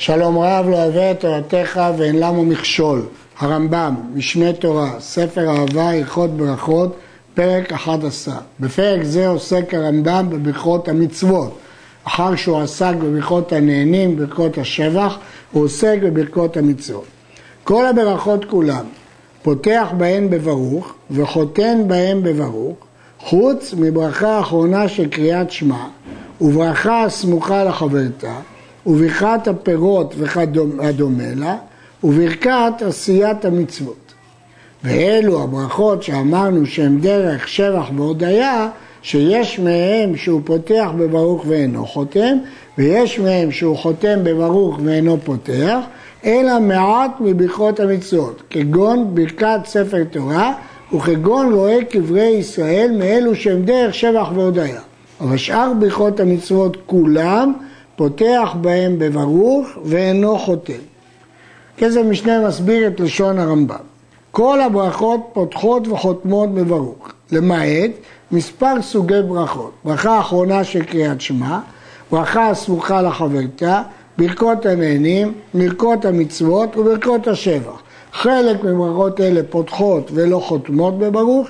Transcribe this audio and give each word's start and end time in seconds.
שלום 0.00 0.38
רב 0.38 0.68
לא 0.68 0.76
אוהב 0.76 0.96
את 0.96 1.20
תורתך 1.20 1.80
ואין 1.98 2.18
למה 2.18 2.42
מכשול. 2.42 3.02
הרמב"ם, 3.38 3.94
משנה 4.14 4.52
תורה, 4.52 5.00
ספר 5.00 5.50
אהבה, 5.50 5.90
הלכות 5.90 6.30
ברכות, 6.30 6.96
פרק 7.34 7.72
11. 7.72 8.34
בפרק 8.60 9.02
זה 9.02 9.28
עוסק 9.28 9.74
הרמב"ם 9.74 10.26
בברכות 10.30 10.88
המצוות. 10.88 11.58
אחר 12.04 12.36
שהוא 12.36 12.58
עסק 12.58 12.94
בברכות 13.02 13.52
הנהנים, 13.52 14.16
ברכות 14.16 14.58
השבח, 14.58 15.18
הוא 15.52 15.64
עוסק 15.64 15.98
בברכות 16.02 16.56
המצוות. 16.56 17.06
כל 17.64 17.86
הברכות 17.86 18.44
כולם, 18.44 18.84
פותח 19.42 19.88
בהן 19.96 20.30
בברוך 20.30 20.94
וחותן 21.10 21.78
בהן 21.86 22.22
בברוך, 22.22 22.76
חוץ 23.20 23.74
מברכה 23.78 24.28
האחרונה 24.28 24.88
של 24.88 25.08
קריאת 25.08 25.50
שמע, 25.50 25.84
וברכה 26.40 27.04
הסמוכה 27.04 27.64
לחברתה, 27.64 28.34
וברכת 28.88 29.48
הפירות 29.48 30.14
וכדומה 30.18 31.34
לה, 31.36 31.56
וברכת 32.04 32.82
עשיית 32.86 33.44
המצוות. 33.44 34.12
ואלו 34.84 35.42
הברכות 35.42 36.02
שאמרנו 36.02 36.66
שהן 36.66 37.00
דרך 37.00 37.48
שבח 37.48 37.90
והודיה, 37.96 38.68
שיש 39.02 39.58
מהם 39.58 40.16
שהוא 40.16 40.40
פותח 40.44 40.88
בברוך 40.98 41.44
ואינו 41.46 41.86
חותם, 41.86 42.36
ויש 42.78 43.18
מהם 43.18 43.52
שהוא 43.52 43.76
חותם 43.76 44.18
בברוך 44.24 44.78
ואינו 44.84 45.18
פותח, 45.24 45.78
אלא 46.24 46.60
מעט 46.60 47.10
מברכות 47.20 47.80
המצוות, 47.80 48.42
כגון 48.50 49.14
ברכת 49.14 49.60
ספר 49.64 50.04
תורה, 50.04 50.52
וכגון 50.94 51.52
רואה 51.52 51.84
קברי 51.84 52.28
ישראל 52.28 52.90
מאלו 52.98 53.34
שהם 53.34 53.62
דרך 53.62 53.94
שבח 53.94 54.28
והודיה. 54.34 54.80
אבל 55.20 55.36
שאר 55.36 55.72
ברכות 55.78 56.20
המצוות 56.20 56.76
כולם 56.86 57.52
פותח 57.98 58.54
בהם 58.60 58.98
בברוך 58.98 59.68
ואינו 59.84 60.38
חותם. 60.38 60.72
כסף 61.76 62.00
משנה 62.00 62.48
מסביר 62.48 62.86
את 62.86 63.00
לשון 63.00 63.38
הרמב"ם. 63.38 63.76
כל 64.30 64.60
הברכות 64.60 65.20
פותחות 65.32 65.88
וחותמות 65.88 66.54
בברוך, 66.54 67.08
למעט 67.32 67.90
מספר 68.32 68.82
סוגי 68.82 69.22
ברכות. 69.28 69.72
ברכה 69.84 70.20
אחרונה 70.20 70.64
של 70.64 70.84
קריאת 70.84 71.20
שמע, 71.20 71.58
ברכה 72.12 72.50
הסמוכה 72.50 73.02
לחברתה, 73.02 73.82
ברכות 74.18 74.66
הנהנים, 74.66 75.34
ברכות 75.54 76.04
המצוות 76.04 76.76
וברכות 76.76 77.28
השבח. 77.28 77.82
חלק 78.12 78.64
מברכות 78.64 79.20
אלה 79.20 79.40
פותחות 79.50 80.10
ולא 80.14 80.38
חותמות 80.38 80.98
בברוך, 80.98 81.48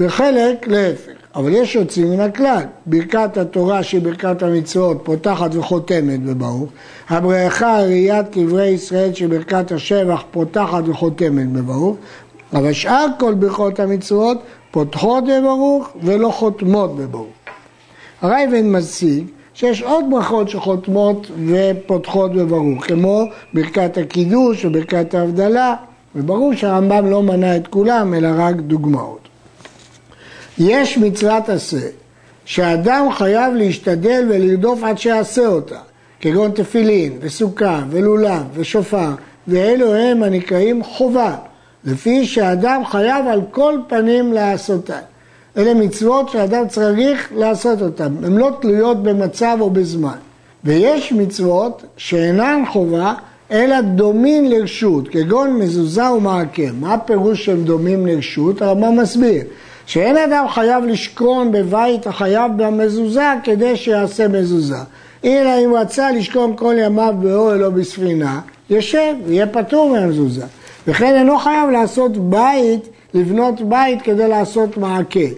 וחלק 0.00 0.66
להפך. 0.68 1.19
אבל 1.34 1.52
יש 1.52 1.74
יוצאים 1.74 2.10
מן 2.10 2.20
הכלל, 2.20 2.62
ברכת 2.86 3.36
התורה 3.36 3.82
שהיא 3.82 4.02
ברכת 4.02 4.42
המצוות 4.42 5.00
פותחת 5.02 5.50
וחותמת 5.54 6.22
בברוך, 6.22 6.70
הברכה 7.08 7.80
ראיית 7.82 8.28
קברי 8.28 8.66
ישראל 8.66 9.14
שהיא 9.14 9.28
ברכת 9.28 9.72
השבח 9.72 10.22
פותחת 10.30 10.82
וחותמת 10.86 11.52
בברוך, 11.52 11.96
אבל 12.52 12.72
שאר 12.72 13.06
כל 13.18 13.34
ברכות 13.34 13.80
המצוות 13.80 14.38
פותחות 14.70 15.24
בברוך 15.24 15.88
ולא 16.02 16.28
חותמות 16.28 16.96
בברוך. 16.96 17.28
הרייבן 18.22 18.76
מציג 18.76 19.26
שיש 19.54 19.82
עוד 19.82 20.04
ברכות 20.10 20.48
שחותמות 20.48 21.30
ופותחות 21.46 22.32
בברוך, 22.32 22.86
כמו 22.86 23.24
ברכת 23.54 23.98
הקידוש 23.98 24.64
וברכת 24.64 25.14
ההבדלה, 25.14 25.74
וברור 26.14 26.54
שהרמב"ם 26.54 27.06
לא 27.06 27.22
מנה 27.22 27.56
את 27.56 27.66
כולם 27.66 28.14
אלא 28.14 28.28
רק 28.36 28.56
דוגמאות. 28.56 29.29
יש 30.60 30.98
מצוות 30.98 31.48
עשה, 31.48 31.86
שאדם 32.44 33.06
חייב 33.12 33.54
להשתדל 33.54 34.26
ולרדוף 34.28 34.82
עד 34.82 34.98
שיעשה 34.98 35.46
אותה, 35.46 35.78
כגון 36.20 36.50
תפילין 36.50 37.18
וסוכה 37.20 37.82
ולולב 37.90 38.42
ושופר, 38.54 39.10
ואלו 39.48 39.94
הם 39.94 40.22
הנקראים 40.22 40.84
חובה, 40.84 41.36
לפי 41.84 42.26
שאדם 42.26 42.82
חייב 42.90 43.26
על 43.26 43.40
כל 43.50 43.78
פנים 43.88 44.32
לעשותן. 44.32 45.00
אלה 45.56 45.74
מצוות 45.74 46.28
שאדם 46.28 46.68
צריך 46.68 47.32
לעשות 47.36 47.82
אותן, 47.82 48.12
הן 48.24 48.32
לא 48.32 48.50
תלויות 48.60 49.02
במצב 49.02 49.56
או 49.60 49.70
בזמן. 49.70 50.16
ויש 50.64 51.12
מצוות 51.12 51.82
שאינן 51.96 52.62
חובה, 52.72 53.14
אלא 53.50 53.80
דומים 53.80 54.44
לרשות, 54.44 55.08
כגון 55.08 55.58
מזוזה 55.58 56.12
ומעקה. 56.12 56.72
מה 56.80 56.94
הפירוש 56.94 57.44
שהם 57.44 57.64
דומים 57.64 58.06
לרשות? 58.06 58.62
הרמב"ם 58.62 58.96
מסביר. 58.96 59.42
שאין 59.90 60.16
אדם 60.16 60.44
חייב 60.48 60.84
לשכון 60.84 61.52
בבית 61.52 62.06
החייב 62.06 62.52
במזוזה 62.56 63.32
כדי 63.44 63.76
שיעשה 63.76 64.28
מזוזה. 64.28 64.76
אלא 65.24 65.50
אם 65.64 65.74
רצה 65.74 66.12
לשכון 66.12 66.52
כל 66.56 66.74
ימיו 66.78 67.14
באוהל 67.20 67.64
או 67.64 67.72
בספינה, 67.72 68.40
יושב, 68.70 69.14
יהיה 69.26 69.46
פטור 69.46 69.90
מהמזוזה. 69.90 70.46
וכן 70.86 71.14
אינו 71.14 71.38
חייב 71.38 71.70
לעשות 71.70 72.16
בית, 72.16 72.88
לבנות 73.14 73.60
בית 73.60 74.02
כדי 74.02 74.28
לעשות 74.28 74.76
מעקה. 74.76 75.28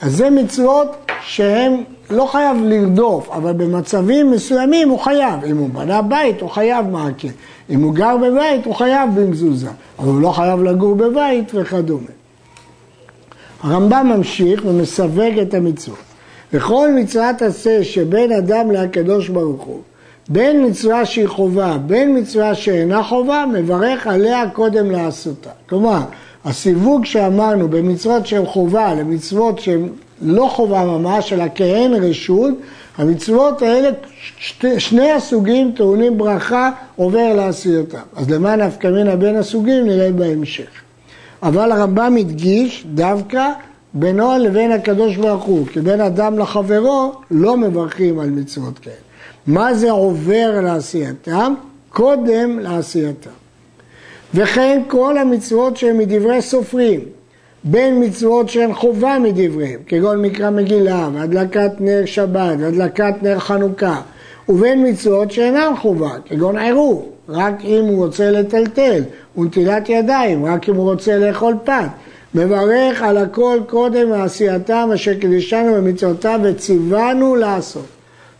אז 0.00 0.16
זה 0.16 0.30
מצוות 0.30 0.96
שהם 1.22 1.82
לא 2.10 2.26
חייב 2.32 2.56
לרדוף, 2.64 3.30
אבל 3.30 3.52
במצבים 3.52 4.30
מסוימים 4.30 4.88
הוא 4.88 4.98
חייב. 4.98 5.44
אם 5.44 5.56
הוא 5.56 5.70
בנה 5.70 6.02
בית, 6.02 6.40
הוא 6.40 6.50
חייב 6.50 6.86
מעקה. 6.86 7.28
אם 7.70 7.82
הוא 7.82 7.94
גר 7.94 8.16
בבית, 8.16 8.64
הוא 8.64 8.74
חייב 8.74 9.10
במזוזה. 9.14 9.70
אבל 9.98 10.08
הוא 10.08 10.20
לא 10.20 10.32
חייב 10.32 10.62
לגור 10.62 10.94
בבית 10.94 11.52
וכדומה. 11.54 12.23
הרמב"ם 13.64 14.12
ממשיך 14.16 14.62
ומסווג 14.66 15.38
את 15.42 15.54
המצוות. 15.54 15.98
וכל 16.52 16.88
מצוות 16.94 17.42
עשה 17.42 17.84
שבין 17.84 18.32
אדם 18.32 18.70
לקדוש 18.70 19.28
ברוך 19.28 19.62
הוא, 19.62 19.80
בין 20.28 20.66
מצווה 20.66 21.04
שהיא 21.04 21.26
חובה, 21.26 21.76
בין 21.86 22.18
מצווה 22.18 22.54
שאינה 22.54 23.02
חובה, 23.02 23.44
מברך 23.52 24.06
עליה 24.06 24.50
קודם 24.52 24.90
לעשותה. 24.90 25.50
כלומר, 25.68 26.00
הסיווג 26.44 27.04
שאמרנו 27.04 27.68
במצוות 27.68 28.26
שהן 28.26 28.46
חובה 28.46 28.94
למצוות 28.94 29.58
שהן 29.58 29.88
לא 30.22 30.48
חובה 30.50 30.84
ממש, 30.84 31.32
אלא 31.32 31.44
כהן 31.54 31.92
רשות, 31.94 32.54
המצוות 32.98 33.62
האלה, 33.62 33.88
שתי, 34.38 34.80
שני 34.80 35.10
הסוגים 35.10 35.72
טעונים 35.76 36.18
ברכה 36.18 36.70
עובר 36.96 37.34
לעשייתם. 37.34 37.98
אז 38.16 38.30
למה 38.30 38.56
נפקא 38.56 38.88
מינה 38.88 39.16
בין 39.16 39.36
הסוגים 39.36 39.86
נראה 39.86 40.12
בהמשך. 40.12 40.83
אבל 41.44 41.72
הרמב"ם 41.72 42.16
הדגיש 42.20 42.86
דווקא 42.94 43.48
בינו 43.94 44.38
לבין 44.38 44.72
הקדוש 44.72 45.16
ברוך 45.16 45.44
הוא, 45.44 45.66
כי 45.66 45.80
בין 45.80 46.00
אדם 46.00 46.38
לחברו 46.38 47.12
לא 47.30 47.56
מברכים 47.56 48.18
על 48.18 48.30
מצוות 48.30 48.78
כאלה. 48.78 48.94
מה 49.46 49.74
זה 49.74 49.90
עובר 49.90 50.60
לעשייתם? 50.62 51.54
קודם 51.88 52.58
לעשייתם. 52.58 53.30
וכן 54.34 54.82
כל 54.88 55.18
המצוות 55.18 55.76
שהן 55.76 55.98
מדברי 55.98 56.42
סופרים, 56.42 57.00
בין 57.64 58.04
מצוות 58.04 58.48
שהן 58.48 58.74
חובה 58.74 59.18
מדבריהם, 59.18 59.80
כגון 59.86 60.22
מקרא 60.22 60.50
מגילה, 60.50 61.08
והדלקת 61.14 61.70
נר 61.80 62.02
שבת, 62.06 62.56
והדלקת 62.58 63.14
נר 63.22 63.38
חנוכה, 63.38 64.00
ובין 64.48 64.88
מצוות 64.88 65.30
שאינן 65.30 65.72
חובה, 65.80 66.10
כגון 66.24 66.58
עירוב, 66.58 67.13
רק 67.28 67.64
אם 67.64 67.84
הוא 67.84 68.04
רוצה 68.04 68.30
לטלטל, 68.30 69.02
ונטילת 69.36 69.88
ידיים, 69.88 70.46
רק 70.46 70.68
אם 70.68 70.74
הוא 70.74 70.90
רוצה 70.90 71.18
לאכול 71.18 71.54
פת. 71.64 71.88
מברך 72.34 73.02
על 73.02 73.16
הכל 73.16 73.58
קודם 73.66 74.10
מעשייתם 74.10 74.90
אשר 74.94 75.14
קדישנו 75.14 75.74
במצוותיו 75.74 76.40
וציוונו 76.42 77.36
לעשות. 77.36 77.86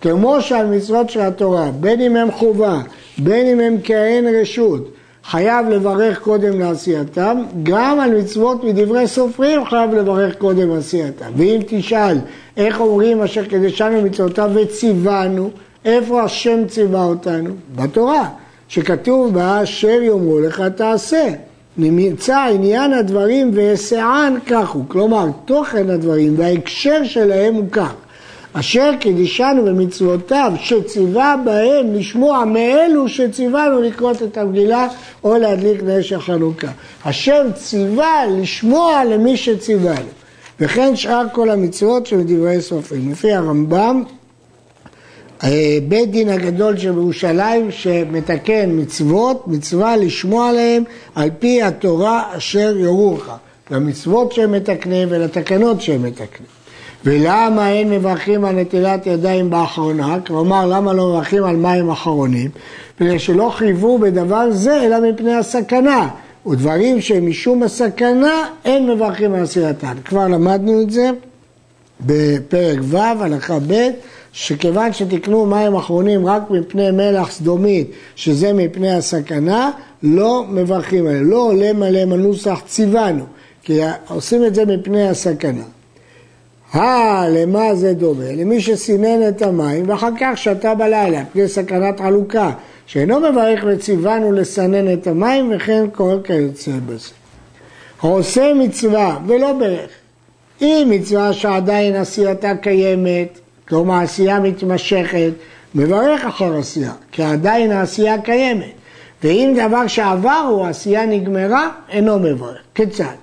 כמו 0.00 0.40
שעל 0.40 0.66
מצוות 0.66 1.10
של 1.10 1.20
התורה, 1.20 1.70
בין 1.80 2.00
אם 2.00 2.16
הם 2.16 2.30
חובה, 2.30 2.80
בין 3.18 3.46
אם 3.46 3.60
הם 3.60 3.76
כהן 3.84 4.24
רשות, 4.40 4.90
חייב 5.24 5.68
לברך 5.68 6.20
קודם 6.20 6.60
לעשייתם, 6.60 7.42
גם 7.62 8.00
על 8.00 8.18
מצוות 8.18 8.64
מדברי 8.64 9.06
סופרים 9.06 9.64
חייב 9.64 9.94
לברך 9.94 10.38
קודם 10.38 10.72
עשייתם. 10.72 11.26
ואם 11.36 11.60
תשאל 11.66 12.16
איך 12.56 12.80
אומרים 12.80 13.22
אשר 13.22 13.44
קדישנו 13.44 14.00
במצוותיו 14.02 14.50
וציוונו, 14.54 15.50
איפה 15.84 16.22
השם 16.22 16.66
ציווה 16.68 17.04
אותנו? 17.04 17.50
בתורה. 17.76 18.28
שכתוב 18.74 19.34
בה 19.34 19.62
אשר 19.62 20.02
יאמרו 20.02 20.40
לך 20.40 20.62
תעשה. 20.76 21.28
נמצא 21.76 22.38
עניין 22.38 22.92
הדברים 22.92 23.50
ואסען 23.54 24.38
כך 24.46 24.68
הוא, 24.70 24.84
כלומר 24.88 25.26
תוכן 25.44 25.90
הדברים 25.90 26.34
וההקשר 26.38 27.04
שלהם 27.04 27.54
הוא 27.54 27.64
כך. 27.72 27.94
אשר 28.52 28.90
קידישנו 29.00 29.64
במצוותיו 29.64 30.52
שציווה 30.60 31.36
בהם 31.44 31.94
לשמוע 31.94 32.44
מאלו 32.44 33.08
שציוונו 33.08 33.80
לקרות 33.80 34.22
את 34.22 34.38
המגילה 34.38 34.88
או 35.24 35.36
להדליק 35.36 35.82
נש 35.82 36.12
החנוכה. 36.12 36.68
אשר 37.02 37.42
ציווה 37.54 38.26
לשמוע 38.26 39.04
למי 39.04 39.36
שציוונו. 39.36 40.08
וכן 40.60 40.96
שאר 40.96 41.26
כל 41.32 41.50
המצוות 41.50 42.06
שבדברי 42.06 42.60
סופרים. 42.60 43.12
לפי 43.12 43.32
הרמב"ם 43.32 44.02
בית 45.88 46.10
דין 46.10 46.28
הגדול 46.28 46.76
של 46.76 46.86
ירושלים 46.86 47.70
שמתקן 47.70 48.70
מצוות, 48.72 49.48
מצווה 49.48 49.96
לשמוע 49.96 50.48
עליהם 50.48 50.84
על 51.14 51.30
פי 51.38 51.62
התורה 51.62 52.22
אשר 52.36 52.74
יורוך, 52.78 53.28
למצוות 53.70 54.32
שהם 54.32 54.52
מתקנים 54.52 55.08
ולתקנות 55.10 55.80
שהם 55.80 56.02
מתקנים. 56.02 56.48
ולמה 57.04 57.70
אין 57.70 57.90
מברכים 57.90 58.44
על 58.44 58.54
נטילת 58.54 59.06
ידיים 59.06 59.50
באחרונה? 59.50 60.18
כלומר, 60.26 60.66
למה 60.66 60.92
לא 60.92 61.08
מברכים 61.08 61.44
על 61.44 61.56
מים 61.56 61.90
אחרונים? 61.90 62.50
בגלל 63.00 63.18
שלא 63.18 63.52
חייבו 63.56 63.98
בדבר 63.98 64.50
זה, 64.50 64.82
אלא 64.82 65.10
מפני 65.10 65.34
הסכנה. 65.34 66.08
ודברים 66.46 67.00
שמשום 67.00 67.62
הסכנה, 67.62 68.48
אין 68.64 68.90
מברכים 68.90 69.34
על 69.34 69.42
עשייתן. 69.42 69.94
כבר 70.04 70.28
למדנו 70.28 70.82
את 70.82 70.90
זה 70.90 71.10
בפרק 72.00 72.78
ו', 72.82 72.96
הלכה 72.96 73.58
ב', 73.66 73.88
שכיוון 74.34 74.92
שתקנו 74.92 75.46
מים 75.46 75.74
אחרונים 75.74 76.26
רק 76.26 76.50
מפני 76.50 76.90
מלח 76.90 77.30
סדומית, 77.30 77.90
שזה 78.16 78.52
מפני 78.52 78.92
הסכנה, 78.92 79.70
לא 80.02 80.44
מברכים 80.48 81.06
עליהם. 81.06 81.30
לא 81.30 81.36
עולה 81.36 81.72
מלא 81.72 82.04
מנוסח 82.04 82.62
ציוונו, 82.66 83.24
כי 83.62 83.80
עושים 84.08 84.44
את 84.44 84.54
זה 84.54 84.64
מפני 84.64 85.08
הסכנה. 85.08 85.62
הא, 86.72 87.28
למה 87.28 87.74
זה 87.74 87.94
דומה? 87.94 88.32
למי 88.32 88.60
שסינן 88.60 89.28
את 89.28 89.42
המים 89.42 89.88
ואחר 89.88 90.10
כך 90.20 90.38
שתה 90.38 90.74
בלילה, 90.74 91.22
מפני 91.22 91.48
סכנת 91.48 92.00
עלוקה, 92.00 92.50
שאינו 92.86 93.20
מברך 93.20 93.64
וציוונו 93.66 94.32
לסנן 94.32 94.92
את 94.92 95.06
המים 95.06 95.52
וכן 95.56 95.84
כל 95.92 96.16
כיוצא 96.24 96.72
בזה. 96.86 97.10
העושה 98.02 98.52
מצווה 98.54 99.18
ולא 99.26 99.52
ברך, 99.52 99.90
אם 100.62 100.86
מצווה 100.90 101.32
שעדיין 101.32 101.96
עשייתה 101.96 102.56
קיימת, 102.56 103.38
כלומר 103.68 103.94
עשייה 103.94 104.40
מתמשכת, 104.40 105.30
מברך 105.74 106.24
אחר 106.24 106.56
עשייה, 106.56 106.92
כי 107.12 107.22
עדיין 107.22 107.72
העשייה 107.72 108.20
קיימת. 108.20 108.72
ואם 109.22 109.54
דבר 109.66 109.86
שעבר 109.86 110.46
הוא 110.50 110.66
עשייה 110.66 111.06
נגמרה, 111.06 111.68
אינו 111.90 112.18
מברך. 112.18 112.58
כיצד? 112.74 113.14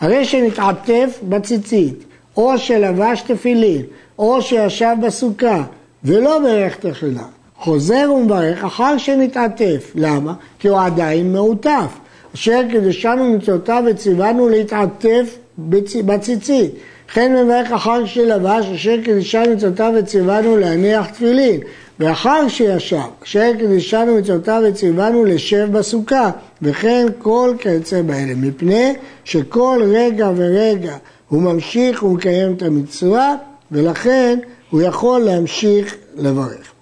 הרי 0.00 0.24
שנתעטף 0.24 1.20
בציצית, 1.28 2.04
או 2.36 2.58
שלבש 2.58 3.20
תפילין, 3.20 3.82
או 4.18 4.42
שישב 4.42 4.94
בסוכה, 5.02 5.64
ולא 6.04 6.38
ברך 6.38 6.76
תחילה, 6.76 7.22
חוזר 7.56 8.12
ומברך 8.12 8.64
אחר 8.64 8.98
שנתעטף. 8.98 9.92
למה? 9.94 10.34
כי 10.58 10.68
הוא 10.68 10.80
עדיין 10.80 11.32
מעוטף. 11.32 11.98
אשר 12.34 12.60
קדשנו 12.72 13.32
מצוותיו 13.32 13.84
וציוונו 13.86 14.48
להתעטף 14.48 15.38
בציצית. 16.04 16.70
וכן 17.10 17.32
מברך 17.32 17.72
אחר 17.72 18.06
שלבש, 18.06 18.66
אשר 18.66 18.96
קדשנו 19.04 19.52
מצוותיו 19.52 19.92
וציוונו 19.96 20.56
להניח 20.56 21.10
תפילין. 21.10 21.60
ואחר 22.00 22.48
שישב, 22.48 22.96
אשר 23.24 23.52
קדשנו 23.58 24.16
מצוותיו 24.16 24.62
וציוונו 24.68 25.24
לשב 25.24 25.68
בסוכה, 25.72 26.30
וכן 26.62 27.06
כל 27.18 27.54
כיוצא 27.58 28.02
באלה, 28.02 28.34
מפני 28.36 28.94
שכל 29.24 29.82
רגע 29.86 30.30
ורגע 30.36 30.96
הוא 31.28 31.42
ממשיך 31.42 32.02
ומקיים 32.02 32.52
את 32.52 32.62
המצווה, 32.62 33.34
ולכן 33.72 34.38
הוא 34.70 34.82
יכול 34.82 35.20
להמשיך 35.20 35.96
לברך. 36.16 36.72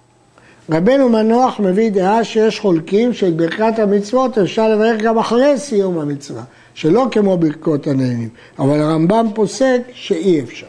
רבנו 0.69 1.09
מנוח 1.09 1.59
מביא 1.59 1.91
דעה 1.91 2.23
שיש 2.23 2.59
חולקים 2.59 3.13
של 3.13 3.31
ברכת 3.31 3.79
המצוות 3.79 4.37
אפשר 4.37 4.69
לברך 4.69 5.01
גם 5.01 5.17
אחרי 5.17 5.57
סיום 5.57 5.99
המצווה, 5.99 6.43
שלא 6.75 7.07
כמו 7.11 7.37
ברכות 7.37 7.87
הנהנים, 7.87 8.29
אבל 8.59 8.81
הרמב"ם 8.81 9.27
פוסק 9.33 9.81
שאי 9.93 10.39
אפשר. 10.39 10.67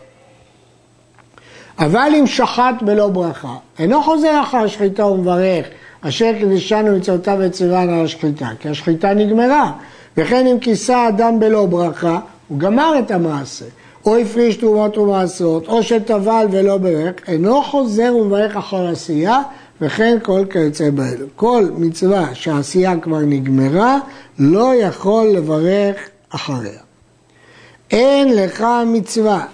אבל 1.78 2.10
אם 2.18 2.26
שחט 2.26 2.74
בלא 2.82 3.08
ברכה, 3.08 3.54
אינו 3.78 4.02
חוזר 4.02 4.40
אחר 4.42 4.58
השחיטה 4.58 5.06
ומברך, 5.06 5.66
אשר 6.00 6.32
קדישנו 6.40 6.96
מצוותיו 6.96 7.38
וציוונו 7.40 7.92
על 7.92 8.04
השחיטה, 8.04 8.48
כי 8.60 8.68
השחיטה 8.68 9.14
נגמרה. 9.14 9.72
וכן 10.16 10.46
אם 10.46 10.58
כיסה 10.58 11.08
אדם 11.08 11.40
בלא 11.40 11.66
ברכה, 11.66 12.18
הוא 12.48 12.58
גמר 12.58 12.98
את 12.98 13.10
המעשה. 13.10 13.64
או 14.06 14.16
הפריש 14.16 14.56
תרומות 14.56 14.98
ומעשרות, 14.98 15.68
או 15.68 15.82
שטבל 15.82 16.46
ולא 16.50 16.78
ברך, 16.78 17.14
אינו 17.28 17.62
חוזר 17.62 18.16
ומברך 18.16 18.56
אחר 18.56 18.86
עשייה, 18.86 19.42
וכן 19.80 20.18
כל 20.22 20.44
כיוצא 20.50 20.90
באלו. 20.90 21.26
כל 21.36 21.64
מצווה 21.76 22.34
שהעשייה 22.34 23.00
כבר 23.00 23.20
נגמרה, 23.20 23.98
לא 24.38 24.74
יכול 24.74 25.26
לברך 25.26 25.96
אחריה. 26.30 26.80
אין 27.90 28.36
לך 28.36 28.66
מצווה 28.86 29.44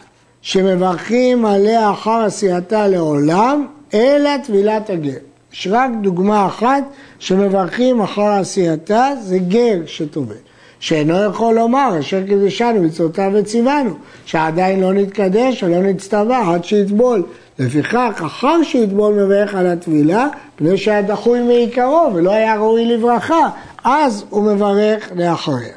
שמברכים 0.42 1.44
עליה 1.44 1.90
אחר 1.90 2.22
עשייתה 2.26 2.88
לעולם, 2.88 3.66
אלא 3.94 4.30
טבילת 4.36 4.90
הגר. 4.90 5.18
יש 5.52 5.68
רק 5.70 5.90
דוגמה 6.02 6.46
אחת 6.46 6.84
שמברכים 7.18 8.00
אחר 8.00 8.30
עשייתה, 8.30 9.10
זה 9.22 9.38
גר 9.38 9.78
שטובל. 9.86 10.34
שאינו 10.80 11.24
יכול 11.24 11.54
לומר 11.54 11.96
אשר 12.00 12.26
קידשנו 12.26 12.82
מצוותיו 12.82 13.32
וציוונו, 13.34 13.94
שעדיין 14.24 14.80
לא 14.80 14.92
נתקדש 14.92 15.62
ולא 15.62 15.82
נצטווה 15.82 16.54
עד 16.54 16.64
שיטבול. 16.64 17.22
לפיכך, 17.58 18.22
אחר 18.26 18.62
שיטבול 18.62 19.14
מברך 19.14 19.54
על 19.54 19.66
הטבילה, 19.66 20.28
פני 20.56 20.76
שהיה 20.76 21.02
דחוי 21.02 21.40
מעיקרו 21.40 22.10
ולא 22.14 22.30
היה 22.30 22.56
ראוי 22.56 22.84
לברכה, 22.84 23.48
אז 23.84 24.24
הוא 24.30 24.42
מברך 24.42 25.10
לאחריה. 25.16 25.76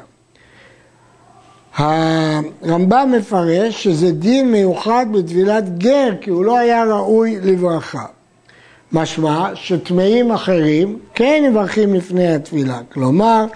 הרמב"ם 1.76 3.12
מפרש 3.18 3.84
שזה 3.84 4.12
דין 4.12 4.52
מיוחד 4.52 5.06
בטבילת 5.12 5.78
גר, 5.78 6.10
כי 6.20 6.30
הוא 6.30 6.44
לא 6.44 6.58
היה 6.58 6.84
ראוי 6.84 7.38
לברכה. 7.42 8.04
משמע 8.92 9.50
שטמאים 9.54 10.32
אחרים 10.32 10.98
כן 11.14 11.44
מברכים 11.50 11.94
לפני 11.94 12.34
הטבילה, 12.34 12.78
כלומר 12.92 13.46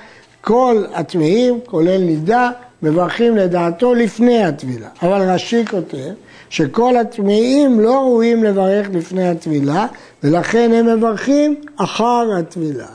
כל 0.41 0.85
הטמאים, 0.95 1.61
כולל 1.67 1.99
נידה, 1.99 2.51
מברכים 2.83 3.37
לדעתו 3.37 3.95
לפני 3.95 4.45
הטבילה. 4.45 4.89
אבל 5.03 5.31
רש"י 5.31 5.67
כותב 5.67 6.11
שכל 6.51 6.97
הטמאים 6.97 7.81
לא 7.81 8.01
ראויים 8.01 8.45
לברך 8.45 8.89
לפני 8.93 9.29
הטבילה, 9.29 9.87
ולכן 10.25 10.73
הם 10.73 10.87
מברכים 10.87 11.55
אחר 11.77 12.31
הטבילה. 12.39 12.87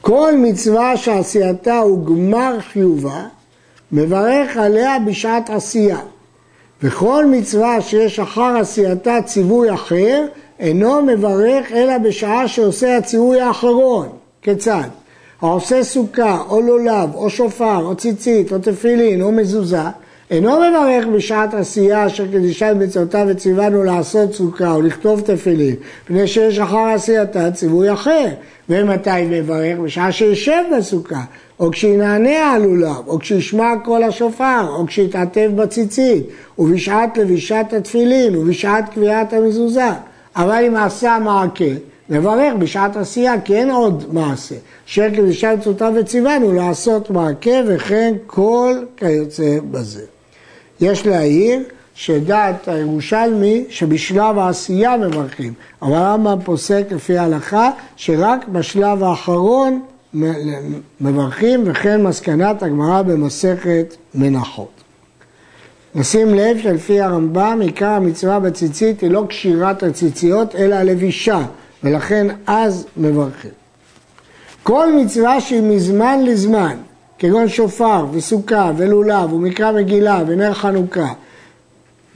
כל 0.00 0.32
מצווה 0.36 0.96
שעשייתה 0.96 1.78
הוא 1.78 2.06
גמר 2.06 2.56
חיובה, 2.60 3.22
מברך 3.92 4.56
עליה 4.56 4.98
בשעת 4.98 5.50
עשייה. 5.50 5.98
וכל 6.82 7.26
מצווה 7.26 7.80
שיש 7.80 8.20
אחר 8.20 8.56
עשייתה 8.60 9.18
ציווי 9.24 9.74
אחר, 9.74 10.26
אינו 10.60 11.02
מברך 11.02 11.72
אלא 11.72 11.98
בשעה 11.98 12.48
שעושה 12.48 12.96
הציווי 12.96 13.40
האחרון. 13.40 14.08
כיצד? 14.42 14.88
העושה 15.40 15.84
סוכה, 15.84 16.42
או 16.48 16.60
לולב, 16.60 17.14
או 17.14 17.30
שופר, 17.30 17.84
או 17.84 17.96
ציצית, 17.96 18.52
או 18.52 18.58
תפילין, 18.58 19.22
או 19.22 19.32
מזוזה, 19.32 19.82
אינו 20.30 20.50
מברך 20.56 21.06
בשעת 21.06 21.54
עשייה 21.54 22.06
אשר 22.06 22.26
קדישת 22.26 22.74
מצוותיו 22.78 23.26
וציוונו 23.30 23.84
לעשות 23.84 24.34
סוכה 24.34 24.72
או 24.72 24.82
לכתוב 24.82 25.20
תפילין, 25.20 25.74
מפני 26.04 26.26
שיש 26.26 26.58
אחר 26.58 26.78
עשייתה 26.94 27.50
ציווי 27.50 27.92
אחר. 27.92 28.28
ומתי 28.68 29.10
מברך? 29.30 29.78
בשעה 29.78 30.12
שישב 30.12 30.62
בסוכה, 30.78 31.20
או 31.60 31.70
כשינענע 31.70 32.52
על 32.54 32.62
לולב, 32.62 33.06
או 33.06 33.18
כשישמע 33.18 33.72
קול 33.84 34.02
השופר, 34.02 34.66
או 34.68 34.86
כשיתעטף 34.86 35.48
בציצית, 35.56 36.24
ובשעת 36.58 37.18
לבישת 37.18 37.66
התפילין, 37.76 38.36
ובשעת 38.36 38.84
קביעת 38.94 39.32
המזוזה. 39.32 39.90
אבל 40.36 40.64
אם 40.68 40.76
עשה 40.76 41.18
מעקה, 41.24 41.64
מברך 42.10 42.54
בשעת 42.58 42.96
עשייה, 42.96 43.40
כי 43.40 43.54
אין 43.54 43.70
עוד 43.70 44.04
מעשה. 44.12 44.54
אשר 44.88 45.10
קדישת 45.10 45.54
מצוותיו 45.58 45.92
וציוונו 45.96 46.52
לעשות 46.52 47.10
מעקה 47.10 47.60
וכן 47.66 48.14
כל 48.26 48.74
כיוצא 48.96 49.56
בזה. 49.70 50.13
יש 50.80 51.06
להעיר 51.06 51.60
שדעת 51.94 52.68
הירושלמי 52.68 53.64
שבשלב 53.68 54.38
העשייה 54.38 54.96
מברכים, 54.96 55.52
אבל 55.82 55.94
הרמב"ם 55.94 56.38
פוסק 56.44 56.84
לפי 56.90 57.18
ההלכה 57.18 57.70
שרק 57.96 58.48
בשלב 58.48 59.02
האחרון 59.02 59.82
מברכים 61.00 61.62
וכן 61.66 62.02
מסקנת 62.02 62.62
הגמרא 62.62 63.02
במסכת 63.02 63.94
מנחות. 64.14 64.70
נשים 65.94 66.34
לב 66.34 66.58
שלפי 66.62 67.00
הרמב"ם 67.00 67.58
עיקר 67.62 67.88
המצווה 67.88 68.40
בציצית 68.40 69.00
היא 69.00 69.10
לא 69.10 69.24
קשירת 69.28 69.82
הציציות 69.82 70.54
אלא 70.54 70.74
הלבישה 70.74 71.40
ולכן 71.84 72.26
אז 72.46 72.86
מברכים. 72.96 73.50
כל 74.62 74.92
מצווה 74.92 75.40
שהיא 75.40 75.62
מזמן 75.62 76.20
לזמן 76.24 76.76
כגון 77.24 77.48
שופר 77.48 78.06
וסוכה 78.12 78.72
ולולב 78.76 79.32
ומקרא 79.32 79.72
מגילה 79.72 80.22
ונר 80.26 80.54
חנוכה 80.54 81.12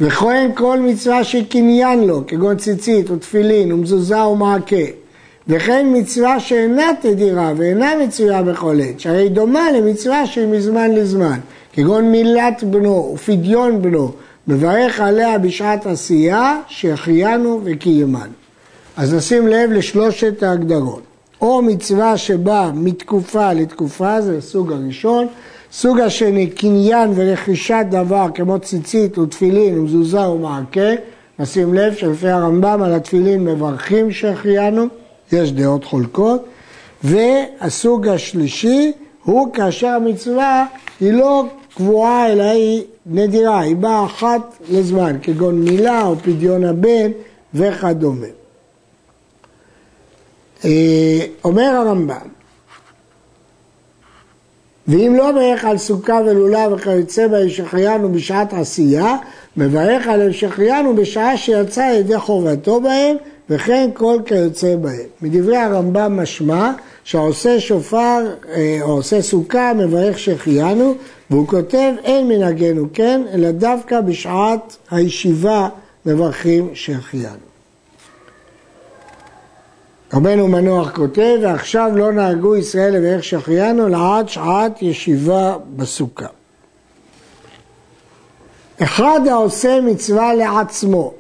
וכהן 0.00 0.50
כל 0.54 0.80
מצווה 0.80 1.24
שקניין 1.24 2.04
לו, 2.04 2.26
כגון 2.26 2.56
ציצית 2.56 3.10
ותפילין 3.10 3.72
ומזוזה 3.72 4.24
ומעקה 4.24 4.76
וכן 5.48 5.86
מצווה 5.94 6.40
שאינה 6.40 6.90
תדירה 7.00 7.52
ואינה 7.56 7.92
מצויה 8.04 8.42
בכל 8.42 8.80
עת, 8.82 9.00
שהרי 9.00 9.28
דומה 9.28 9.72
למצווה 9.72 10.26
שהיא 10.26 10.46
מזמן 10.46 10.90
לזמן, 10.90 11.38
כגון 11.72 12.10
מילת 12.10 12.64
בנו 12.64 13.12
ופדיון 13.14 13.82
בנו, 13.82 14.12
מברך 14.48 15.00
עליה 15.00 15.38
בשעת 15.38 15.86
עשייה 15.86 16.60
שהחיינו 16.68 17.60
וקיימנו. 17.64 18.32
אז 18.96 19.14
נשים 19.14 19.48
לב 19.48 19.70
לשלושת 19.70 20.42
ההגדרות. 20.42 21.07
או 21.40 21.62
מצווה 21.62 22.16
שבאה 22.16 22.72
מתקופה 22.72 23.52
לתקופה, 23.52 24.20
זה 24.20 24.38
הסוג 24.38 24.72
הראשון, 24.72 25.26
סוג 25.72 26.00
השני, 26.00 26.46
קניין 26.50 27.12
ורכישת 27.14 27.86
דבר 27.90 28.26
כמו 28.34 28.58
ציצית 28.58 29.18
ותפילין 29.18 29.78
ומזוזה 29.78 30.28
ומעקה, 30.28 30.90
נשים 31.38 31.74
לב 31.74 31.94
שלפי 31.94 32.28
הרמב"ם 32.28 32.82
על 32.82 32.92
התפילין 32.92 33.44
מברכים 33.44 34.12
שהחיינו, 34.12 34.86
יש 35.32 35.52
דעות 35.52 35.84
חולקות, 35.84 36.44
והסוג 37.04 38.08
השלישי 38.08 38.92
הוא 39.24 39.52
כאשר 39.52 39.88
המצווה 39.88 40.66
היא 41.00 41.12
לא 41.12 41.44
קבועה 41.74 42.32
אלא 42.32 42.42
היא 42.42 42.82
נדירה, 43.06 43.60
היא 43.60 43.76
באה 43.76 44.04
אחת 44.04 44.58
לזמן, 44.70 45.16
כגון 45.22 45.60
מילה 45.60 46.06
או 46.06 46.16
פדיון 46.16 46.64
הבן 46.64 47.10
וכדומה. 47.54 48.37
אה, 50.64 51.20
אומר 51.44 51.62
הרמב"ם, 51.62 52.28
ואם 54.88 55.14
לא 55.16 55.32
מברך 55.32 55.64
על 55.64 55.78
סוכה 55.78 56.20
ולולה 56.26 56.66
וכיוצא 56.72 57.26
בה 57.26 57.48
שהחיינו 57.48 58.12
בשעת 58.12 58.52
עשייה, 58.52 59.16
מברך 59.56 60.06
על 60.06 60.22
המשכיינו 60.22 60.96
בשעה 60.96 61.36
שיצא 61.36 61.80
ידי 61.80 62.18
חובתו 62.18 62.80
בהם, 62.80 63.16
וכן 63.50 63.90
כל 63.94 64.18
כיוצא 64.24 64.76
בהם. 64.76 65.06
מדברי 65.22 65.56
הרמב"ם 65.56 66.20
משמע 66.20 66.72
שהעושה 67.04 67.60
שופר 67.60 68.34
אה, 68.54 68.78
או 68.82 68.90
עושה 68.90 69.22
סוכה 69.22 69.72
מברך 69.74 70.18
שהחיינו, 70.18 70.94
והוא 71.30 71.46
כותב 71.46 71.92
אין 72.04 72.28
מנהגנו 72.28 72.86
כן, 72.92 73.22
אלא 73.32 73.50
דווקא 73.50 74.00
בשעת 74.00 74.76
הישיבה 74.90 75.68
מברכים 76.06 76.70
שהחיינו. 76.74 77.47
רבנו 80.12 80.48
מנוח 80.48 80.90
כותב, 80.96 81.38
ועכשיו 81.42 81.90
לא 81.94 82.12
נהגו 82.12 82.56
ישראל 82.56 82.96
לברך 82.96 83.24
שהחיינו 83.24 83.88
לעד 83.88 84.28
שעת 84.28 84.82
ישיבה 84.82 85.56
בסוכה. 85.76 86.26
אחד 88.82 89.20
העושה 89.30 89.80
מצווה 89.80 90.34
לעצמו 90.34 91.12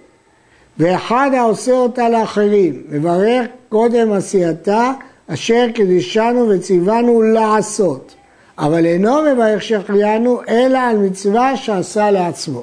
ואחד 0.78 1.30
העושה 1.36 1.72
אותה 1.72 2.08
לאחרים, 2.08 2.82
מברך 2.88 3.46
קודם 3.68 4.12
עשייתה 4.12 4.92
אשר 5.26 5.66
קדישנו 5.74 6.48
וציוונו 6.48 7.22
לעשות, 7.22 8.14
אבל 8.58 8.86
אינו 8.86 9.22
מברך 9.22 9.62
שהחיינו 9.62 10.40
אלא 10.48 10.78
על 10.78 10.98
מצווה 10.98 11.56
שעשה 11.56 12.10
לעצמו. 12.10 12.62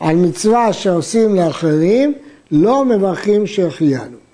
על 0.00 0.16
מצווה 0.16 0.72
שעושים 0.72 1.34
לאחרים 1.34 2.14
לא 2.50 2.84
מברכים 2.84 3.46
שהחיינו. 3.46 4.25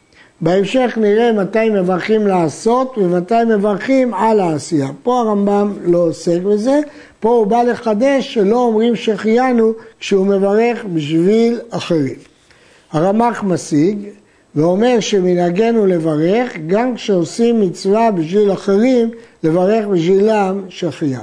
בהמשך 0.42 0.98
נראה 1.00 1.32
מתי 1.32 1.70
מברכים 1.70 2.26
לעשות 2.26 2.98
ומתי 2.98 3.34
מברכים 3.48 4.14
על 4.14 4.40
העשייה. 4.40 4.88
פה 5.02 5.20
הרמב"ם 5.20 5.72
לא 5.84 5.98
עוסק 5.98 6.38
בזה, 6.42 6.80
פה 7.20 7.28
הוא 7.28 7.46
בא 7.46 7.62
לחדש 7.62 8.34
שלא 8.34 8.56
אומרים 8.56 8.96
שהחיינו 8.96 9.72
כשהוא 10.00 10.26
מברך 10.26 10.84
בשביל 10.84 11.60
אחרים. 11.70 12.14
הרמ"ח 12.92 13.42
משיג 13.42 13.98
ואומר 14.54 15.00
שמנהגנו 15.00 15.86
לברך 15.86 16.56
גם 16.66 16.94
כשעושים 16.94 17.60
מצווה 17.60 18.10
בשביל 18.10 18.52
אחרים, 18.52 19.10
לברך 19.42 19.86
בשבילם 19.86 20.60
שהחיינו. 20.68 21.22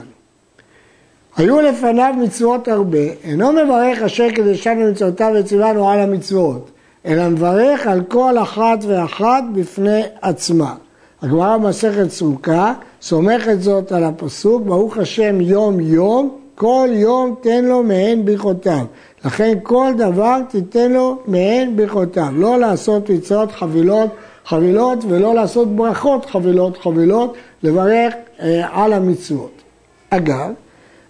היו 1.37 1.61
לפניו 1.61 2.13
מצוות 2.23 2.67
הרבה, 2.67 3.07
אינו 3.23 3.51
מברך 3.51 4.01
אשר 4.01 4.31
קדשנו 4.31 4.91
מצוותיו 4.91 5.31
וציוונו 5.39 5.89
על 5.89 5.99
המצוות. 5.99 6.71
אלא 7.05 7.29
מברך 7.29 7.87
על 7.87 8.01
כל 8.07 8.37
אחת 8.37 8.79
ואחת 8.87 9.43
בפני 9.53 10.01
עצמה. 10.21 10.75
הגמרא 11.21 11.57
במסכת 11.57 12.09
סוכה 12.09 12.73
סומכת 13.01 13.61
זאת 13.61 13.91
על 13.91 14.03
הפסוק, 14.03 14.63
ברוך 14.65 14.97
השם 14.97 15.41
יום 15.41 15.79
יום, 15.79 16.37
כל 16.55 16.87
יום 16.91 17.35
תן 17.41 17.65
לו 17.65 17.83
מהן 17.83 18.25
ברכותיו. 18.25 18.85
לכן 19.25 19.57
כל 19.63 19.91
דבר 19.97 20.37
תיתן 20.49 20.91
לו 20.91 21.17
מהן 21.27 21.75
ברכותיו. 21.75 22.27
לא 22.33 22.59
לעשות 22.59 23.09
מצוות 23.09 23.51
חבילות 23.51 24.09
חבילות 24.49 24.99
ולא 25.09 25.35
לעשות 25.35 25.75
ברכות 25.75 26.25
חבילות 26.25 26.77
חבילות, 26.77 27.33
לברך 27.63 28.13
אה, 28.41 28.67
על 28.71 28.93
המצוות. 28.93 29.61
אגב, 30.09 30.51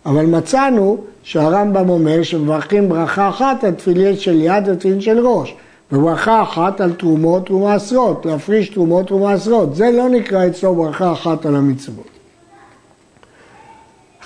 אבל 0.05 0.25
מצאנו 0.25 0.97
שהרמב"ם 1.23 1.89
אומר 1.89 2.23
שמברכים 2.23 2.89
ברכה 2.89 3.29
אחת 3.29 3.63
על 3.63 3.71
תפילין 3.71 4.15
של 4.15 4.41
יד 4.41 4.63
ותפילין 4.67 5.01
של 5.01 5.27
ראש. 5.27 5.55
וברכה 5.91 6.43
אחת 6.43 6.81
על 6.81 6.93
תרומות 6.93 7.51
ומעשרות, 7.51 8.25
להפריש 8.25 8.69
תרומות 8.69 9.11
ומעשרות. 9.11 9.75
זה 9.75 9.91
לא 9.91 10.09
נקרא 10.09 10.47
אצלו 10.47 10.75
ברכה 10.75 11.11
אחת 11.11 11.45
על 11.45 11.55
המצוות. 11.55 12.07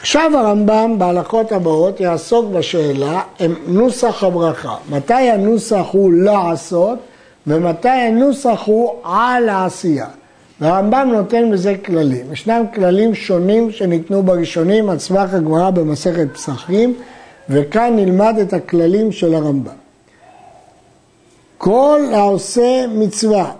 עכשיו 0.01 0.31
הרמב"ם 0.37 0.95
בהלכות 0.97 1.51
הבאות 1.51 1.99
יעסוק 1.99 2.45
בשאלה 2.51 3.21
נוסח 3.67 4.23
הברכה. 4.23 4.75
מתי 4.89 5.13
הנוסח 5.13 5.85
הוא 5.91 6.13
לעשות 6.13 6.99
ומתי 7.47 7.89
הנוסח 7.89 8.61
הוא 8.65 8.93
על 9.03 9.49
העשייה. 9.49 10.07
והרמב"ם 10.61 11.09
נותן 11.13 11.51
בזה 11.51 11.75
כללים. 11.85 12.33
ישנם 12.33 12.63
כללים 12.75 13.15
שונים 13.15 13.71
שניתנו 13.71 14.23
בראשונים 14.23 14.89
על 14.89 14.99
סמך 14.99 15.33
הגמרא 15.33 15.69
במסכת 15.69 16.27
פסחים 16.33 16.93
וכאן 17.49 17.95
נלמד 17.95 18.35
את 18.41 18.53
הכללים 18.53 19.11
של 19.11 19.33
הרמב"ם. 19.33 19.82
כל 21.57 22.01
העושה 22.13 22.85
מצווה, 22.87 23.51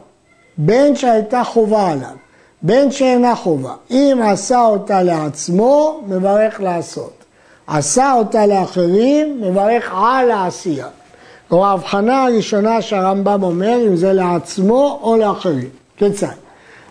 בין 0.57 0.95
שהייתה 0.95 1.43
חובה 1.43 1.91
עליו, 1.91 2.15
בין 2.61 2.91
שאינה 2.91 3.35
חובה, 3.35 3.73
אם 3.91 4.19
עשה 4.23 4.65
אותה 4.65 5.03
לעצמו, 5.03 6.01
מברך 6.07 6.61
לעשות. 6.61 7.23
עשה 7.67 8.13
אותה 8.13 8.45
לאחרים, 8.45 9.41
מברך 9.41 9.91
על 9.95 10.31
העשייה. 10.31 10.87
כלומר, 11.49 11.65
ההבחנה 11.65 12.23
הראשונה 12.23 12.81
שהרמב"ם 12.81 13.43
אומר, 13.43 13.77
אם 13.87 13.95
זה 13.95 14.13
לעצמו 14.13 14.99
או 15.03 15.17
לאחרים. 15.17 15.69
כיצד? 15.97 16.27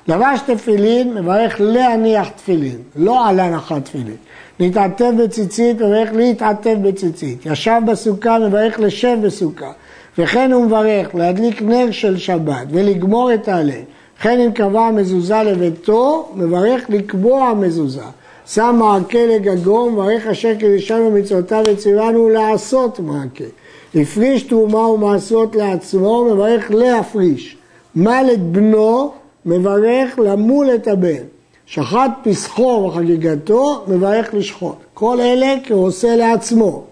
לבש 0.09 0.40
תפילין, 0.47 1.14
מברך 1.14 1.56
להניח 1.59 2.28
תפילין, 2.28 2.78
לא 2.97 3.28
על 3.28 3.40
הנחת 3.40 3.85
תפילין. 3.85 4.16
להתעטף 4.61 5.11
בציצית, 5.18 5.76
מברך 5.76 6.09
להתעטף 6.12 6.75
בציצית. 6.82 7.47
ישב 7.47 7.80
בסוכה, 7.87 8.38
מברך 8.38 8.80
לשב 8.80 9.16
בסוכה. 9.23 9.73
וכן 10.19 10.52
הוא 10.52 10.64
מברך 10.64 11.14
להדליק 11.14 11.62
נר 11.62 11.90
של 11.90 12.16
שבת 12.16 12.66
ולגמור 12.71 13.35
את 13.35 13.49
ההלל. 13.49 13.83
וכן 14.19 14.40
אם 14.40 14.52
קבע 14.52 14.90
מזוזה 14.90 15.42
לביתו, 15.42 16.28
מברך 16.35 16.83
לקבוע 16.88 17.54
מזוזה. 17.54 18.02
שם 18.47 18.76
מעקה 18.78 19.26
לגגו, 19.26 19.90
מברך 19.90 20.26
אשר 20.26 20.54
קדישנו 20.54 21.11
מצוותיו 21.11 21.64
וציוונו 21.69 22.28
לעשות 22.28 23.00
מעקה. 23.00 23.45
הפריש 23.95 24.42
תרומה 24.42 24.88
ומעשרות 24.88 25.57
לעצמו, 25.57 26.25
מברך 26.25 26.71
להפריש. 26.71 27.57
מל 27.97 28.26
את 28.33 28.42
בנו, 28.42 29.11
מברך 29.47 30.19
למול 30.19 30.71
את 30.75 30.88
הבן. 30.88 31.23
שחט 31.66 32.11
פסחו 32.25 32.85
וחגיגתו, 32.88 33.85
מברך 33.88 34.35
לשחוט. 34.35 34.76
כל 34.95 35.21
אלה 35.21 35.54
כי 35.64 35.73
הוא 35.73 35.87
עושה 35.87 36.16
לעצמו. 36.16 36.85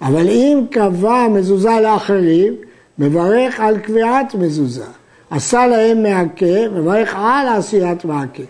אבל 0.00 0.28
אם 0.28 0.60
קבע 0.70 1.28
מזוזה 1.28 1.80
לאחרים, 1.82 2.54
מברך 2.98 3.60
על 3.60 3.78
קביעת 3.78 4.34
מזוזה. 4.34 4.84
עשה 5.30 5.66
להם 5.66 6.02
מעקה, 6.02 6.68
מברך 6.72 7.14
על 7.16 7.48
עשיית 7.48 8.04
מעקה. 8.04 8.42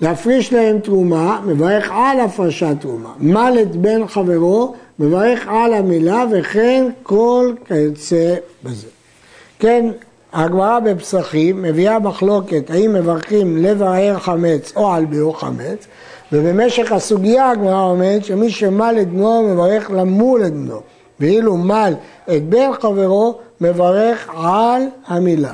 להפריש 0.00 0.52
להם 0.52 0.78
תרומה, 0.78 1.40
מברך 1.46 1.90
על 1.94 2.20
הפרשת 2.20 2.76
תרומה. 2.80 3.12
מל 3.18 3.58
את 3.62 3.76
בן 3.76 4.06
חברו, 4.06 4.74
מברך 4.98 5.48
על 5.48 5.74
המילה, 5.74 6.24
וכן 6.32 6.84
כל 7.02 7.52
כיוצא 7.64 8.34
בזה. 8.64 8.86
כן, 9.58 9.90
הגמרא 10.32 10.78
בפסחים 10.78 11.62
מביאה 11.62 11.98
מחלוקת 11.98 12.70
האם 12.70 12.92
מברכים 12.92 13.56
לבאר 13.56 14.18
חמץ 14.18 14.72
או 14.76 14.92
על 14.92 15.04
ביאור 15.04 15.40
חמץ, 15.40 15.86
ובמשך 16.32 16.92
הסוגיה 16.92 17.50
הגמרא 17.50 17.82
אומרת 17.82 18.24
שמי 18.24 18.50
שמל 18.50 18.98
את 19.02 19.08
בנו 19.08 19.42
מברך 19.42 19.90
למול 19.90 20.46
את 20.46 20.52
בנו, 20.52 20.80
ואילו 21.20 21.56
מל 21.56 21.94
את 22.36 22.48
בן 22.48 22.72
חברו 22.80 23.38
מברך 23.60 24.28
על 24.36 24.82
המילה. 25.06 25.52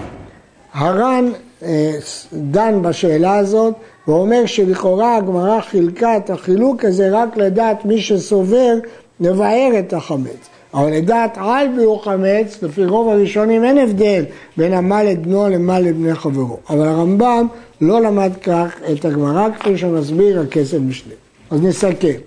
הר"ן 0.73 1.31
אה, 1.63 1.93
דן 2.33 2.83
בשאלה 2.83 3.37
הזאת 3.37 3.75
ואומר 4.09 4.47
שלכאורה 4.47 5.17
הגמרא 5.17 5.61
חילקה 5.61 6.17
את 6.17 6.31
החילוק 6.31 6.85
הזה 6.85 7.09
רק 7.13 7.37
לדעת 7.37 7.85
מי 7.85 8.01
שסובר 8.01 8.75
לבאר 9.21 9.71
את 9.79 9.93
החמץ. 9.93 10.49
אבל 10.77 10.93
לדעת 10.93 11.39
על 11.41 11.69
ביאור 11.77 12.05
חמץ, 12.05 12.63
לפי 12.63 12.85
רוב 12.85 13.09
הראשונים 13.09 13.65
אין 13.65 13.79
הבדל 13.79 14.25
בין 14.57 14.73
המל 14.73 15.07
את 15.13 15.27
בנו 15.27 15.49
למל 15.49 15.87
את 15.89 15.97
בני 15.97 16.15
חברו. 16.15 16.59
אבל 16.71 16.89
הרמב"ם 16.89 17.47
לא 17.81 18.01
למד 18.01 18.33
כך 18.43 18.77
את 18.93 19.05
הגמרא 19.05 19.49
כפי 19.59 19.79
שמסביר 19.79 20.41
הכסף 20.41 20.79
משנה. 20.79 21.13
אז 21.51 21.63
נסכם. 21.63 22.19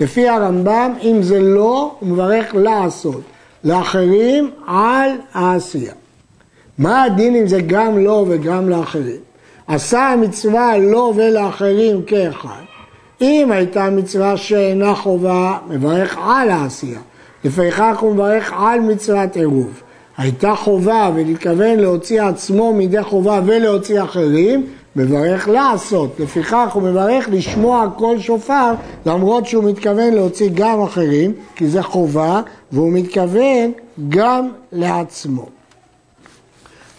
לפי 0.00 0.28
הרמב"ם, 0.28 0.92
אם 1.02 1.22
זה 1.22 1.40
לא, 1.40 1.94
הוא 2.00 2.08
מברך 2.08 2.54
לעשות. 2.54 3.20
לאחרים 3.64 4.50
על 4.66 5.10
העשייה. 5.32 5.92
מה 6.78 7.02
הדין 7.02 7.36
אם 7.36 7.46
זה 7.46 7.60
גם 7.60 7.98
לו 7.98 8.26
וגם 8.28 8.68
לאחרים? 8.68 9.20
עשה 9.66 10.00
המצווה 10.00 10.78
לו 10.78 11.12
ולאחרים 11.16 12.02
כאחד. 12.02 12.62
אם 13.20 13.48
הייתה 13.52 13.90
מצווה 13.90 14.36
שאינה 14.36 14.94
חובה, 14.94 15.58
מברך 15.68 16.18
על 16.24 16.50
העשייה. 16.50 17.00
לפיכך 17.44 17.98
הוא 18.00 18.12
מברך 18.12 18.52
על 18.56 18.80
מצוות 18.80 19.36
עירוב. 19.36 19.82
הייתה 20.16 20.54
חובה 20.54 21.10
ונתכוון 21.14 21.78
להוציא 21.78 22.22
עצמו 22.22 22.72
מידי 22.72 23.02
חובה 23.02 23.40
ולהוציא 23.46 24.02
אחרים, 24.02 24.66
מברך 24.96 25.48
לעשות. 25.48 26.20
לפיכך 26.20 26.70
הוא 26.72 26.82
מברך 26.82 27.28
לשמוע 27.32 27.86
קול 27.96 28.18
שופר 28.18 28.72
למרות 29.06 29.46
שהוא 29.46 29.64
מתכוון 29.64 30.12
להוציא 30.12 30.50
גם 30.54 30.82
אחרים, 30.82 31.32
כי 31.54 31.68
זה 31.68 31.82
חובה, 31.82 32.40
והוא 32.72 32.92
מתכוון 32.92 33.72
גם 34.08 34.48
לעצמו. 34.72 35.46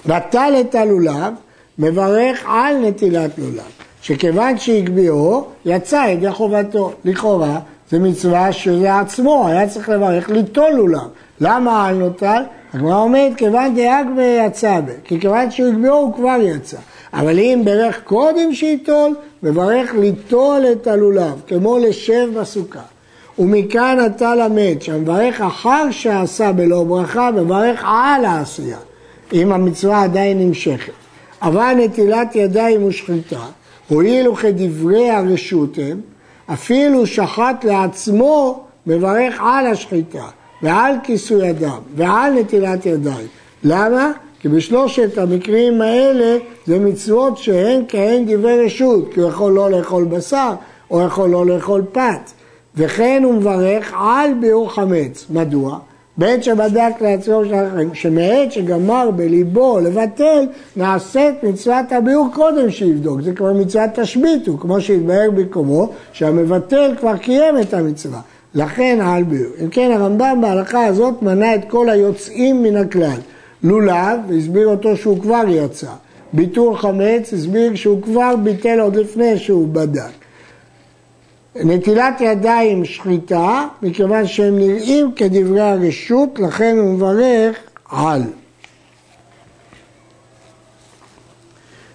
נטל 0.06 0.54
את 0.62 0.76
הלולב, 0.76 1.34
מברך 1.80 2.44
על 2.48 2.78
נטילת 2.78 3.38
לולב, 3.38 3.72
שכיוון 4.02 4.58
שהגביהו, 4.58 5.46
יצא 5.66 6.06
ידי 6.10 6.32
חובתו. 6.32 6.92
לכאורה 7.06 7.60
זה 7.94 8.00
מצווה 8.00 8.52
שזה 8.52 9.00
עצמו, 9.00 9.48
היה 9.48 9.68
צריך 9.68 9.90
לברך 9.90 10.30
ליטול 10.30 10.72
לולב. 10.72 11.02
למה 11.42 11.88
על 11.88 11.96
נוטל? 11.96 12.44
הגמרא 12.74 12.96
אומרת, 12.96 13.36
כיוון 13.38 13.76
דאג 13.76 14.08
ויצא 14.18 14.80
בה, 14.80 14.92
כי 15.04 15.20
כיוון 15.20 15.52
שהוא 15.52 15.68
הגביהו 15.68 15.98
הוא 15.98 16.14
כבר 16.14 16.38
יצא. 16.42 16.78
אבל 17.14 17.40
אם 17.40 17.62
ברך 17.66 18.02
קודם 18.04 18.54
שייטול, 18.54 19.16
מברך 19.44 19.94
ליטול 19.94 20.62
את 20.72 20.88
הלולב, 20.88 21.42
כמו 21.48 21.78
לשב 21.78 22.30
בסוכה. 22.40 22.82
ומכאן 23.40 23.98
אתה 24.06 24.36
למד 24.36 24.82
שהמברך 24.82 25.42
אחר 25.42 25.92
שעשה 25.92 26.52
בלא 26.52 26.84
ברכה, 26.84 27.32
מברך 27.32 27.84
על 27.86 28.26
העשייה, 28.26 28.78
אם 29.34 29.52
המצווה 29.52 30.04
עדיין 30.04 30.40
נמשכת. 30.40 30.94
אבל 31.42 31.74
נטילת 31.78 32.36
ידיים 32.36 32.84
ושחיטה, 32.84 33.46
הואילו 33.88 34.36
כדברי 34.36 35.10
הרשות 35.10 35.78
הם, 35.78 36.13
אפילו 36.54 37.08
שחט 37.08 37.64
לעצמו, 37.64 38.64
מברך 38.88 39.36
על 39.40 39.68
השחיטה, 39.68 40.26
ועל 40.62 40.96
כיסוי 41.04 41.50
אדם, 41.50 41.80
ועל 41.96 42.34
נטילת 42.34 42.86
ידיים. 42.86 43.28
למה? 43.64 44.12
כי 44.40 44.50
בשלושת 44.50 45.18
המקרים 45.18 45.82
האלה 45.82 46.38
זה 46.66 46.80
מצוות 46.80 47.38
שהן 47.38 47.84
כהן 47.88 48.26
דברי 48.28 48.66
רשות, 48.66 49.14
כי 49.14 49.20
הוא 49.20 49.30
יכול 49.30 49.52
לא 49.52 49.72
לאכול 49.72 50.04
בשר, 50.04 50.54
או 50.92 51.02
יכול 51.02 51.30
לא 51.30 51.46
לאכול 51.46 51.82
פת. 51.92 52.32
וכן 52.76 53.22
הוא 53.26 53.34
מברך 53.34 53.94
על 53.98 54.34
ביאור 54.34 54.74
חמץ. 54.74 55.26
מדוע? 55.30 55.80
בעת 56.18 56.44
שבדק 56.44 57.02
לעצמו 57.02 57.46
של 57.46 57.54
החיים, 57.54 57.94
שמעת 57.94 58.52
שגמר 58.52 59.12
בליבו 59.12 59.80
לבטל, 59.80 60.46
נעשית 60.76 61.44
מצוות 61.44 61.92
הביאור 61.92 62.28
קודם 62.34 62.72
שיבדוק. 62.72 63.22
זה 63.22 63.34
כבר 63.34 63.54
מצוות 63.54 63.90
תשביתו, 63.94 64.58
כמו 64.58 64.82
שהתבהר 64.82 65.32
במקומו, 65.32 65.90
שהמבטל 66.12 66.94
כבר 67.00 67.18
קיים 67.18 67.60
את 67.62 67.74
המצווה. 67.74 68.20
לכן 68.56 69.00
על 69.02 69.24
ביאור. 69.24 69.54
אם 69.64 69.70
כן, 69.70 69.92
הרמב"ם 69.94 70.38
בהלכה 70.42 70.86
הזאת 70.86 71.22
מנה 71.22 71.56
את 71.56 71.62
כל 71.68 71.90
היוצאים 71.90 72.64
מן 72.64 72.76
הכלל. 72.76 73.18
לולב, 73.64 74.20
הסביר 74.38 74.68
אותו 74.68 74.98
שהוא 74.98 75.22
כבר 75.22 75.44
יצא. 75.48 75.92
ביטור 76.34 76.78
חמץ, 76.78 77.34
הסביר 77.34 77.76
שהוא 77.76 78.02
כבר 78.02 78.36
ביטל 78.44 78.80
עוד 78.80 78.96
לפני 78.96 79.38
שהוא 79.38 79.68
בדק. 79.72 80.23
נטילת 81.56 82.22
ידיים 82.22 82.86
שחיטה, 82.86 83.66
מכיוון 83.82 84.28
שהם 84.28 84.58
נראים 84.60 85.12
כדברי 85.16 85.62
הרשות, 85.62 86.40
לכן 86.40 86.78
הוא 86.80 86.94
מברך 86.94 87.58
על. 87.90 88.22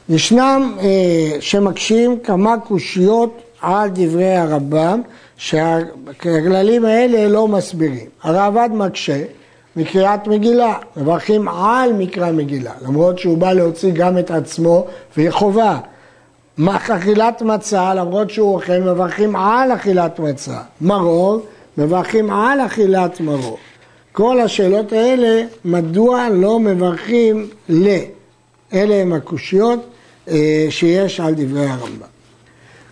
ישנם 0.09 0.77
אה, 0.81 1.41
שמקשים 1.41 2.19
כמה 2.19 2.59
קושיות 2.59 3.43
על 3.63 3.89
דברי 3.95 4.37
הרמב"ם, 4.37 5.03
שהכללים 5.37 6.85
האלה 6.85 7.29
לא 7.29 7.49
מסבירים. 7.49 8.07
הרעב"ד 8.23 8.71
מקשה 8.73 9.23
מקריאת 9.77 10.27
מגילה, 10.27 10.75
מברכים 10.97 11.49
על 11.49 11.93
מקרא 11.93 12.33
מגילה, 12.33 12.73
למרות 12.83 13.19
שהוא 13.19 13.39
בא 13.39 13.53
להוציא 13.53 13.93
גם 13.93 14.19
את 14.19 14.31
עצמו 14.31 14.87
והיא 15.17 15.31
חובה. 15.31 15.79
אכילת 16.67 17.43
מצה, 17.43 17.95
למרות 17.95 18.31
שהוא 18.31 18.55
אוכל, 18.55 18.79
מברכים 18.79 19.37
על 19.37 19.73
אכילת 19.73 20.19
מצה. 20.19 20.59
מרור, 20.81 21.41
מברכים 21.79 22.31
על 22.31 22.61
אכילת 22.61 23.21
מרור. 23.21 23.59
כל 24.13 24.41
השאלות 24.41 24.93
האלה, 24.93 25.43
מדוע 25.65 26.29
לא 26.33 26.61
מברכים 26.61 27.49
ל? 27.69 27.89
אלה 28.73 28.95
הם 28.95 29.13
הקושיות 29.13 29.87
אה, 30.29 30.67
שיש 30.71 31.21
על 31.21 31.35
דברי 31.37 31.67
הרמב"ם. 31.67 32.07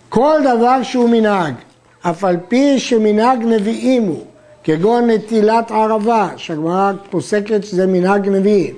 כל 0.09 0.41
דבר 0.45 0.83
שהוא 0.83 1.11
מנהג, 1.11 1.55
אף 2.03 2.25
על 2.25 2.37
פי 2.49 2.79
שמנהג 2.79 3.39
נביאים 3.43 4.03
הוא, 4.03 4.25
כגון 4.65 5.11
נטילת 5.11 5.71
ערבה, 5.71 6.29
שהגמרא 6.37 6.93
פוסקת 7.11 7.65
שזה 7.65 7.87
מנהג 7.87 8.29
נביאים, 8.29 8.75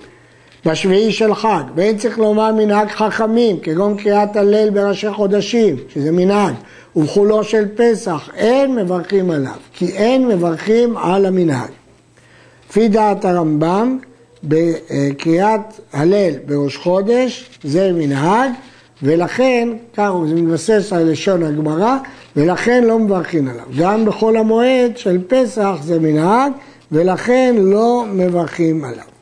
בשביעי 0.66 1.12
של 1.12 1.34
חג, 1.34 1.62
ואין 1.74 1.98
צריך 1.98 2.18
לומר 2.18 2.52
מנהג 2.52 2.88
חכמים, 2.88 3.60
כגון 3.60 3.96
קריאת 3.96 4.36
הלל 4.36 4.70
בראשי 4.70 5.10
חודשים, 5.10 5.76
שזה 5.94 6.12
מנהג, 6.12 6.54
ובחולו 6.96 7.44
של 7.44 7.64
פסח, 7.76 8.28
אין 8.36 8.74
מברכים 8.74 9.30
עליו, 9.30 9.52
כי 9.72 9.86
אין 9.86 10.28
מברכים 10.28 10.96
על 10.96 11.26
המנהג. 11.26 11.70
לפי 12.70 12.88
דעת 12.88 13.24
הרמב"ם, 13.24 13.98
בקריאת 14.44 15.80
הלל 15.92 16.32
בראש 16.46 16.76
חודש 16.76 17.50
זה 17.64 17.92
מנהג, 17.92 18.50
ולכן, 19.02 19.68
כך 19.94 20.10
זה 20.28 20.34
מתבסס 20.34 20.92
על 20.92 21.10
לשון 21.10 21.42
הגמרא, 21.42 21.96
ולכן 22.36 22.84
לא 22.84 22.98
מברכים 22.98 23.48
עליו. 23.48 23.64
גם 23.78 24.04
בחול 24.04 24.36
המועד 24.36 24.96
של 24.96 25.18
פסח 25.28 25.76
זה 25.82 25.98
מנהג, 25.98 26.52
ולכן 26.92 27.54
לא 27.58 28.04
מברכים 28.12 28.84
עליו. 28.84 29.17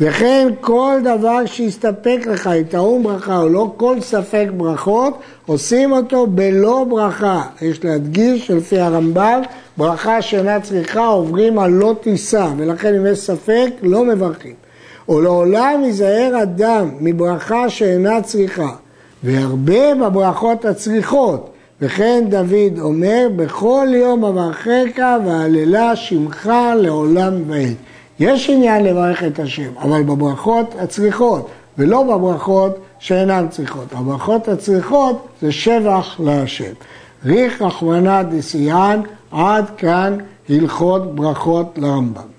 וכן 0.00 0.48
כל 0.60 0.94
דבר 1.04 1.46
שיסתפק 1.46 2.18
לך, 2.26 2.46
אם 2.46 2.62
טעון 2.62 3.02
ברכה 3.02 3.38
או 3.38 3.48
לא, 3.48 3.72
כל 3.76 4.00
ספק 4.00 4.46
ברכות, 4.56 5.18
עושים 5.46 5.92
אותו 5.92 6.26
בלא 6.26 6.86
ברכה. 6.88 7.42
יש 7.62 7.84
להדגיש 7.84 8.46
שלפי 8.46 8.78
הרמב"ם, 8.78 9.40
ברכה 9.76 10.22
שאינה 10.22 10.60
צריכה 10.60 11.06
עוברים 11.06 11.58
על 11.58 11.70
לא 11.70 11.94
תישא, 12.00 12.48
ולכן 12.56 12.94
אם 12.94 13.06
יש 13.06 13.18
ספק, 13.18 13.70
לא 13.82 14.04
מברכים. 14.04 14.54
ולעולם 15.08 15.80
ייזהר 15.84 16.42
אדם 16.42 16.90
מברכה 17.00 17.70
שאינה 17.70 18.22
צריכה, 18.22 18.70
והרבה 19.24 19.94
בברכות 19.94 20.64
הצריכות. 20.64 21.50
וכן 21.80 22.24
דוד 22.28 22.80
אומר, 22.80 23.28
בכל 23.36 23.86
יום 23.90 24.24
אברכך 24.24 25.18
והללה 25.26 25.96
שמך 25.96 26.50
לעולם 26.76 27.32
ועד. 27.46 27.74
יש 28.18 28.50
עניין 28.50 28.84
לברך 28.84 29.24
את 29.24 29.38
השם, 29.38 29.70
אבל 29.78 30.02
בברכות 30.02 30.74
הצריכות, 30.78 31.48
ולא 31.78 32.02
בברכות 32.02 32.78
שאינן 32.98 33.46
צריכות. 33.50 33.92
הברכות 33.92 34.48
הצריכות 34.48 35.26
זה 35.42 35.52
שבח 35.52 36.20
להשם. 36.20 36.72
ריך 37.24 37.62
רחמנא 37.62 38.22
דסיאן, 38.22 39.00
עד 39.30 39.64
כאן 39.76 40.18
הלכות 40.48 41.14
ברכות 41.14 41.78
לרמב"ם. 41.78 42.33